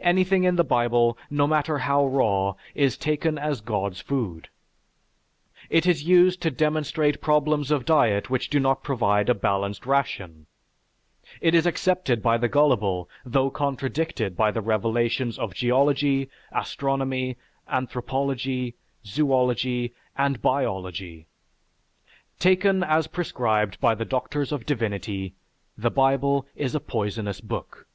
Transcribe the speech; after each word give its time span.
Anything 0.00 0.44
in 0.44 0.56
the 0.56 0.64
Bible, 0.64 1.16
no 1.30 1.46
matter 1.46 1.78
how 1.78 2.06
raw, 2.06 2.54
is 2.74 2.98
taken 2.98 3.38
as 3.38 3.60
God's 3.62 4.00
food. 4.00 4.48
It 5.70 5.86
is 5.86 6.04
used 6.04 6.42
to 6.42 6.50
demonstrate 6.50 7.22
problems 7.22 7.70
of 7.70 7.86
diet 7.86 8.28
which 8.28 8.50
do 8.50 8.60
not 8.60 8.82
provide 8.84 9.28
a 9.30 9.34
balanced 9.34 9.86
ration; 9.86 10.46
it 11.40 11.54
is 11.54 11.64
accepted 11.66 12.22
by 12.22 12.36
the 12.36 12.48
gullible 12.48 13.08
though 13.24 13.48
contradicted 13.48 14.36
by 14.36 14.50
the 14.50 14.60
revelations 14.60 15.38
of 15.38 15.54
Geology, 15.54 16.28
Astronomy, 16.52 17.36
Anthropology, 17.66 18.74
Zoology, 19.04 19.94
and 20.16 20.42
Biology. 20.42 21.26
Taken 22.38 22.82
as 22.84 23.06
prescribed 23.06 23.80
by 23.80 23.94
the 23.94 24.04
doctors 24.04 24.52
of 24.52 24.66
divinity, 24.66 25.34
the 25.76 25.90
Bible 25.90 26.46
is 26.54 26.74
a 26.74 26.80
poisonous 26.80 27.40
book. 27.40 27.86